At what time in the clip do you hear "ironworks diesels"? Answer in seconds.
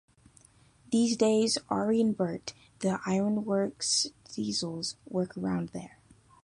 3.05-4.95